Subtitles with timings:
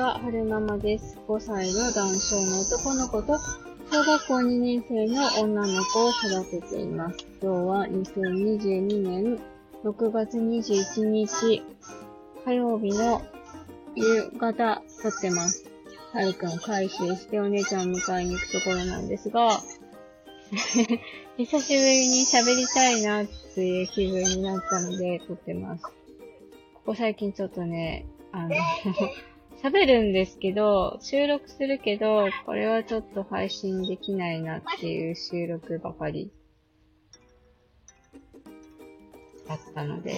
[0.00, 1.18] は、はるままです。
[1.26, 3.36] 5歳の男性の男の子と、
[3.90, 7.26] 小学校2年生の女の子を育てています。
[7.42, 9.40] 今日は2022年
[9.82, 11.64] 6月21日
[12.44, 13.22] 火曜日の
[13.96, 15.68] 夕方撮ってます。
[16.12, 19.50] はるくん回収してお姉ちゃん迎えに行くところなんですが、
[21.36, 25.82] 久しぶりに喋りたいなっていう気分になったので撮ってます。
[25.82, 25.90] こ
[26.86, 28.54] こ最近ちょっとね、あの
[29.62, 36.30] 喋るんですけど、収録するけど、これはちょっと配信できないなっていう収録ばかり
[39.48, 40.14] だったので、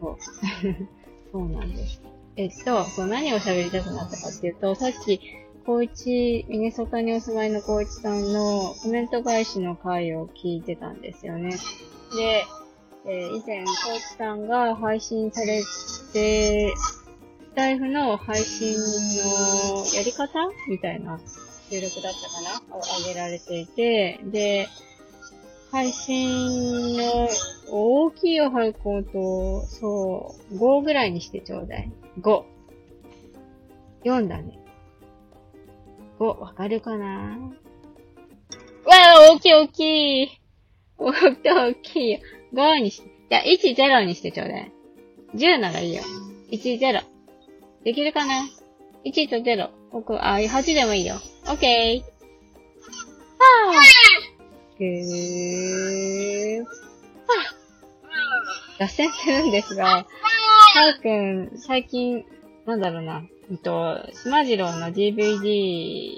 [0.00, 0.16] そう。
[1.32, 2.02] そうなんです。
[2.36, 5.20] えっと、そう何を喋りたくなったかっていうと、さっき、
[5.64, 11.56] 高一、ミネソタにお住まいの高一さんのコメント返しの回を聞いてたんですよね。
[12.16, 12.44] で、
[13.06, 15.62] えー、以前、高一さんが配信され
[16.12, 16.72] て、
[17.54, 20.28] スタイフの配信のやり方
[20.68, 21.20] みたいな
[21.70, 24.66] 収録だったかなを上げられていて、で、
[25.70, 27.28] 配信の
[27.70, 31.92] 大きいを履こうと、そう、5ぐらいにしてちょうだい。
[32.20, 32.42] 5。
[34.02, 34.58] 4だね。
[36.18, 37.38] 5、わかるかな？
[38.84, 40.40] わあ、大きい大きい。
[40.98, 42.18] 大きい大きいよ。
[42.52, 44.72] 5にして、じゃあ1、0にしてちょうだい。
[45.36, 46.02] 10ならいいよ。
[46.50, 47.13] 1、0。
[47.84, 48.46] できるかな
[49.04, 49.70] ?1 と0。
[49.92, 51.16] 僕、あ、8でもいいよ。
[51.46, 52.00] オッケー。
[52.00, 56.60] はぁぐー。
[56.60, 57.64] はぁ
[58.78, 62.24] 脱線するんですが、はるくん、最近、
[62.66, 66.10] なんだろうな、えっと、しまじろうの DVD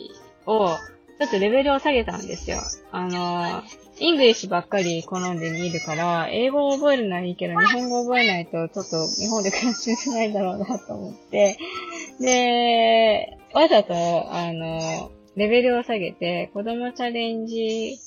[0.47, 0.71] を、
[1.19, 2.59] ちょっとレベルを下げたんですよ。
[2.93, 3.63] あの、
[3.99, 11.57] English ばっかり好んで見るから、英語を覚えるのはいいけど、日本語を覚えないと、ちょっと日本で暮らしづらいだろうなと思って、
[12.21, 17.99] で、わざと、あの、レベルを下げて、子供チャレンジ、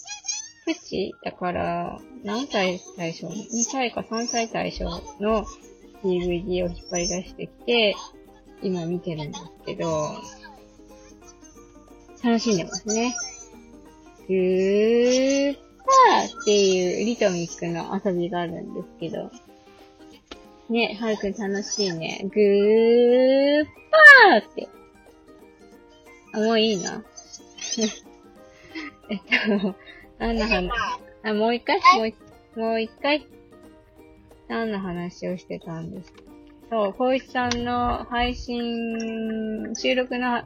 [0.65, 4.85] プチだから、何歳対象 ?2 歳か3歳対象
[5.19, 5.43] の
[6.03, 7.95] DVD を引っ張り出してきて、
[8.61, 9.87] 今見てるんですけど、
[12.23, 13.15] 楽しんでますね。
[14.27, 19.31] ぐーパーっていうリトミックの遊びがあるんですけど。
[20.69, 22.21] ね、はるくん楽しいね。
[22.25, 23.65] ぐー
[24.29, 24.67] パーって。
[26.33, 27.03] あ、もういいな。
[29.09, 29.19] えっ
[29.61, 29.75] と、
[30.19, 30.69] 何の話、
[31.23, 31.79] あ、もう一回？
[31.95, 32.15] もう一、
[32.55, 33.25] もう一回？
[34.47, 36.19] 何の話をしてたんですか
[36.69, 40.43] そう、小石さんの配信、収録の、ん？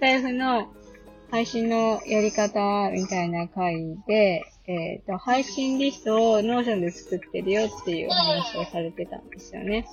[0.00, 0.72] タエフの
[1.30, 9.86] 配信のやり方みたいな回で、えっ、ー、と、配信リストを Notion で作ってるよっていう話をされてたんですよね。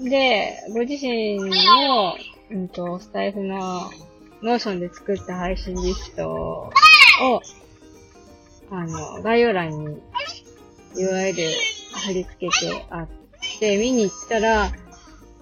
[0.00, 2.14] で、ご自身の、
[2.50, 3.90] うんと、スタエフの
[4.42, 6.72] Notion で作った配信リストを、
[8.70, 9.96] あの、概要欄に
[10.94, 11.34] URL
[11.92, 13.08] 貼り付けてあっ
[13.60, 14.72] で、見に行ったら、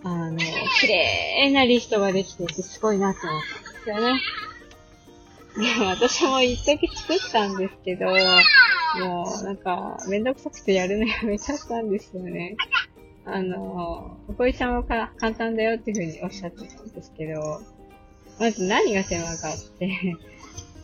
[0.03, 4.21] あの、綺麗なリストができてて、すごいなって思ったんですよね。
[5.88, 8.12] 私も一時作ったんですけど、も
[9.40, 12.56] うなんか、めんどくさくてやるのやめちゃったんですよね。
[13.24, 17.60] あの、おこいさんはか簡単だよっていうふうにおっしゃってたんですけど、
[18.38, 19.88] まず何が手間かって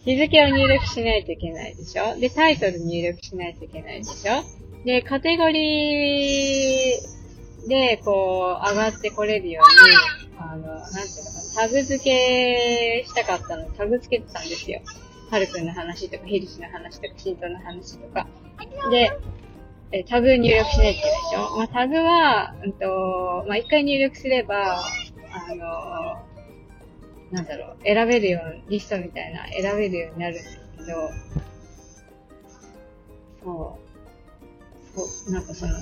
[0.05, 2.19] 日付を入力しないといけないでしょ？
[2.19, 4.43] で、タイトル入力しないといけないでしょ？
[4.85, 14.81] で、カテゴリーで、こう、上がってこれるように、あの、なんていうのかな、タグ付けしたかったのタグ付けてたんですよ。
[15.31, 18.27] はるくんの話とか、ヒルシの話とか、シントの話とか。
[18.91, 19.11] で、
[19.93, 21.57] えタグ入力しないといけないでしょ？
[21.57, 24.83] まあ、タグは、うんと、まあ、一回入力すれば、
[25.33, 26.23] あの、
[27.31, 31.11] なんだろう、選べるような、リストみたいな、選べるようになるんですけど、
[33.45, 33.79] そ
[34.95, 34.99] う。
[35.27, 35.73] そう、なんかその、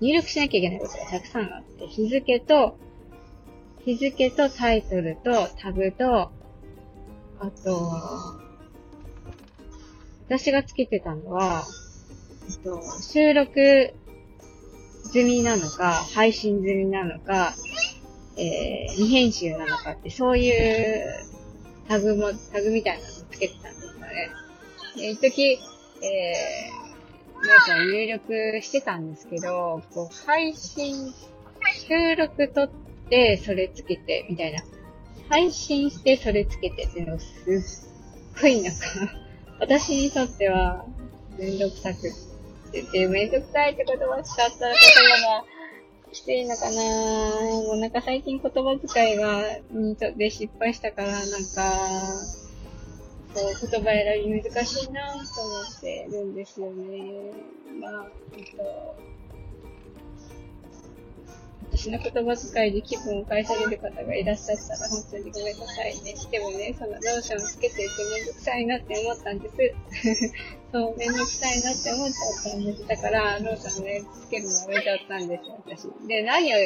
[0.00, 2.76] 入力しなきゃいけないことがたくさんあって、日付と、
[3.84, 6.30] 日付とタイトルとタグと、
[7.40, 7.92] あと、
[10.26, 11.64] 私がつけてたのは、
[12.48, 13.94] えっと、収録
[15.04, 17.54] 済みなのか、配信済みなのか、
[18.36, 21.04] えー、未編集なのかって、そういう
[21.88, 24.30] タグも、タグみたいなのをつけてたんですよね。
[24.96, 31.12] で、一時、えー、なんか入力してたんですけど、こう、配信、
[31.88, 32.70] 収録撮っ
[33.10, 34.62] て、それつけて、みたいな。
[35.28, 38.80] 配信して、それつけてっていうのすっごいなんか
[39.60, 40.84] 私にとっては、
[41.38, 44.80] めんどくさくってて、めんどくさいって言葉しちゃったら言
[45.20, 45.44] 葉が
[46.12, 51.88] していいのかなもうなんか最近言葉遣いが、にとって失敗したから、なんか、
[53.34, 57.32] そう言葉選び難しいなと思ってるんですよね。
[57.80, 57.89] ま
[61.80, 66.14] 私の言葉遣いで気分を返される方がいらっしゃったら本当にごめんなさいね。
[66.30, 69.56] でもね、そのローションつけていてめんどくさいなって思ったんです。
[70.72, 72.86] そう、めんどくさいなって思っちゃったんです。
[72.86, 76.06] だから、ローションね、つけるのやめちゃったんですよ、私。
[76.06, 76.58] で、何を、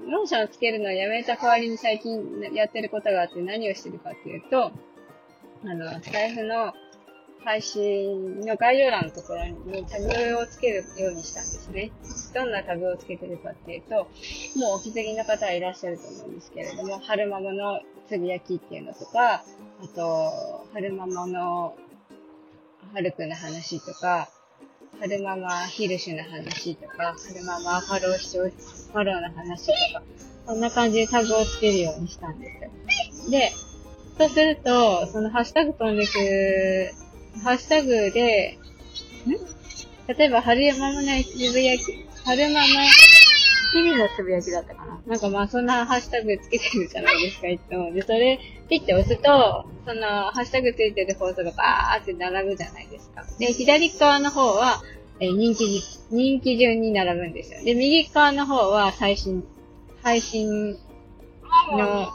[0.00, 4.72] ローションをつけるのをやめた代わりに最近やってることがあって何をしてるかっていうと、
[5.62, 6.72] あの、スタイフの
[7.44, 11.90] 配信の概要欄のところにタグをつけるようにしたんですね。
[12.34, 13.94] どんなタグをつけてるかっていうと、
[14.58, 19.42] もうお気づきの方はいらっしゃると思うんですけれども、春ママのつぶやきっていうのとか、
[19.82, 21.76] あと、春ママの
[22.92, 24.28] ハルくんの話とか、
[25.00, 30.02] 春ママヒルシュの話とか、春ママファロー視聴、ファローの話とか、
[30.46, 33.30] こんな感じでタグをつけるようにしたんですよ。
[33.30, 33.50] で、
[34.18, 36.92] そうすると、そのハッシュタグ飛んでくる
[37.42, 38.58] ハッシュタグで、
[39.26, 39.60] ん？
[40.14, 41.82] 例えば、春山のね、つぶやき、
[42.24, 42.60] 春ママ、
[43.72, 47.92] 日々のつぶやきだったかななんかまあそんなハッシュタグつけてるじゃないですか、いつも。
[47.92, 53.24] で、それ、ピッて押すと、その、ハッシュタグついてる放送がバーって並ぶじゃないですか。
[53.38, 54.82] で、左側の方は、
[55.20, 55.80] えー、人気、
[56.10, 57.62] 人気順に並ぶんですよ。
[57.62, 59.44] で、右側の方は最新、
[60.02, 62.08] 配信の、なん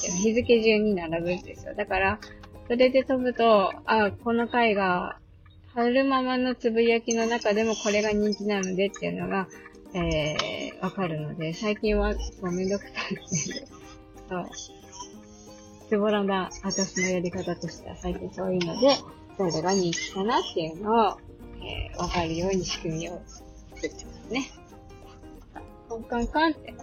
[0.00, 1.74] ていうの、日付順に並ぶんですよ。
[1.74, 2.18] だから、
[2.68, 5.18] それで飛ぶと、あ、この回が、
[5.74, 9.48] 春ママのつぶやきの中でもこれが人気なのでっていうのが、
[9.94, 13.66] えー、わかるので、最近はごめんどくさいで。
[14.28, 14.50] そう。
[15.88, 18.98] つぼらな私のやり方としては最近そういうので、
[19.38, 21.18] どれが人気かなっていうのを、
[21.64, 23.22] えー、わかるように仕組みを
[23.76, 24.50] 作ってますね。
[25.88, 26.74] コンカンカンって。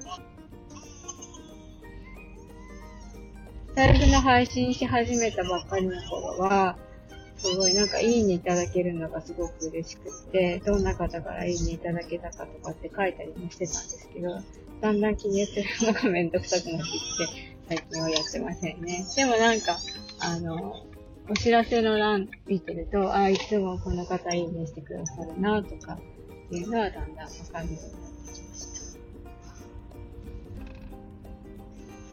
[3.76, 6.78] ライブの配信し始めたばっかりの頃は、
[7.36, 14.30] すごいなんかいいねいただけるのがすごく嬉しくって、どんな方からいいねいただけたかとかって書いたりもしてたんですけど、
[14.82, 15.56] だんだん記入す
[15.86, 19.06] るのがめんどくさくなってきて、最近はやってませんね。
[19.16, 19.78] でもなんか、
[20.22, 20.86] あの、
[21.30, 28.45] お知らせの欄見てると、あ、いつもこの方いいねしてくださるなとかっていうのはだんだんわかるようになってきま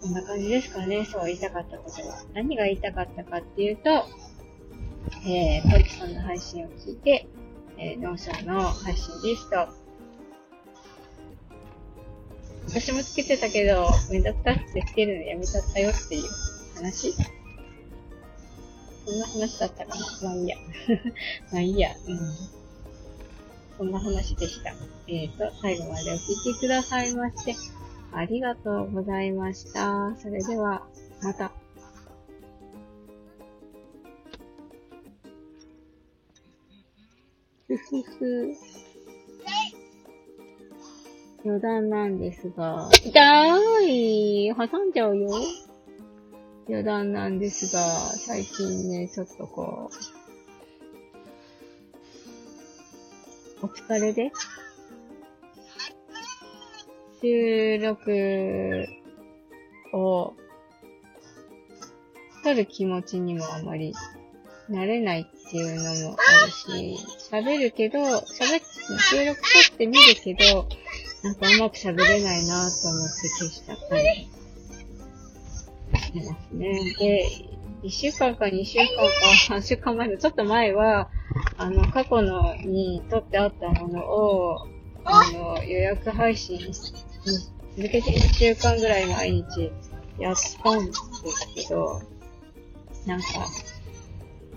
[0.03, 1.05] こんな感じですかね。
[1.05, 2.25] そう言いたかったことは。
[2.35, 4.05] 何が言いたかったかっていうと、
[5.25, 7.29] えー、ポリさんの配信を聞いて、
[7.79, 9.69] えー、 Notion の配信リスト。
[12.67, 16.23] 私もつけてたけど、めんどくさくてつけるのやめちゃったよっていう
[16.75, 17.13] 話
[19.05, 20.57] そんな話だったかなまあいいや。
[21.53, 21.91] まあいいや。
[22.09, 22.19] うん。
[23.79, 24.71] そんな話でした。
[25.07, 27.55] えっ、ー、と、最後までお聞きくださいまして、
[28.15, 30.15] ありがとうございました。
[30.17, 30.87] それでは、
[31.23, 31.51] また。
[37.67, 38.55] ふふふ。
[41.45, 45.29] 余談なんですが、痛い挟んじゃうよ。
[46.69, 47.81] 余談なんですが、
[48.17, 49.91] 最近ね、ちょっとこ
[53.63, 54.31] う、お疲れで？
[57.23, 58.87] 収録
[59.93, 60.35] を
[62.43, 63.95] 撮る気持ちにもあまり
[64.69, 66.99] なれないっていうのもあるし、
[67.31, 68.65] 喋るけど、喋って、
[69.11, 70.67] 収録撮ってみるけど、
[71.23, 73.79] なんかうまく喋れないなと思って消したり
[76.01, 76.95] してますね。
[76.99, 77.29] で、
[77.85, 81.09] 1週間か2週間か3週間前のちょっと前は、
[81.57, 84.67] あの、過去のに撮ってあったものを、
[85.05, 86.59] あの、予約配信
[87.25, 89.73] 続けて1週間ぐらい毎日
[90.19, 92.01] やったんですけど、
[93.07, 93.27] なんか、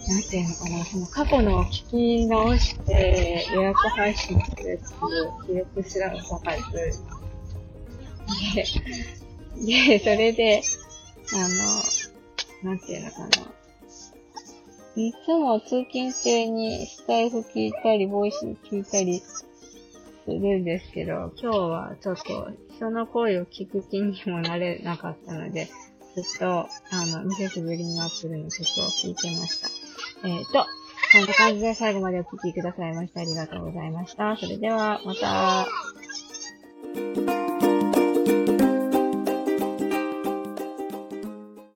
[0.08, 4.80] なんていうのかな、その過去の聞き直して予約配信するっていう
[5.46, 6.62] 記録すらわかる。
[8.56, 10.62] で、で、それで、
[11.34, 11.38] あ
[12.64, 13.28] の、なんていうのかな。
[14.98, 19.22] いつも通勤中にスタイフ聞いたり、ボイス聞いたり
[20.26, 25.70] するんですけど、今日はちょっと人の声を聞く気にもなれなかったので、
[26.16, 26.68] ずっと、あ
[27.18, 29.70] の、ミセスグリーンアップルの曲を聴いてました。
[30.28, 30.66] えっ、ー、と、
[31.12, 34.36] こんな感じで最後までお聴きくださいましてありがとうございました。
[34.36, 35.68] それでは、また。